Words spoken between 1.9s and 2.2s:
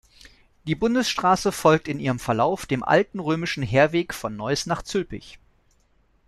ihrem